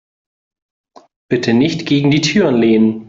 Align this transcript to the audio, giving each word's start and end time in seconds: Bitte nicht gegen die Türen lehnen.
Bitte 1.29 1.53
nicht 1.53 1.85
gegen 1.85 2.09
die 2.09 2.21
Türen 2.21 2.55
lehnen. 2.55 2.99